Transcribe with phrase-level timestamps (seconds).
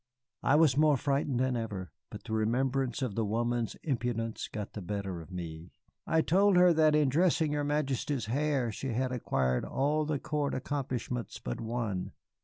[0.41, 4.81] "I was more frightened than ever, but the remembrance of the woman's impudence got the
[4.81, 5.73] better of me.
[6.07, 10.55] "'I told her that in dressing your Majesty's hair she had acquired all the court
[10.55, 12.13] accomplishments but one.